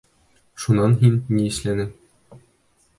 [0.63, 1.95] Шунан һин ни эшләнең?